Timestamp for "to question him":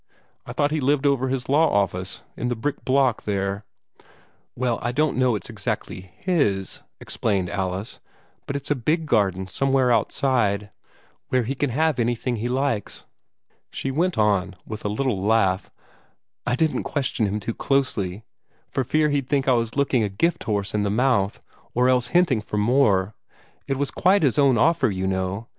16.85-17.39